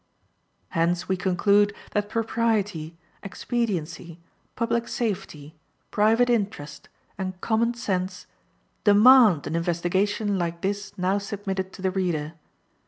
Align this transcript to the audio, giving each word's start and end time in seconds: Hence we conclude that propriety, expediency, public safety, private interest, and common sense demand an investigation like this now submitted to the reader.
Hence 0.69 1.07
we 1.07 1.15
conclude 1.15 1.75
that 1.91 2.09
propriety, 2.09 2.97
expediency, 3.21 4.19
public 4.55 4.87
safety, 4.87 5.53
private 5.91 6.27
interest, 6.27 6.89
and 7.19 7.39
common 7.39 7.75
sense 7.75 8.25
demand 8.83 9.45
an 9.45 9.55
investigation 9.55 10.39
like 10.39 10.61
this 10.61 10.97
now 10.97 11.19
submitted 11.19 11.71
to 11.73 11.83
the 11.83 11.91
reader. 11.91 12.33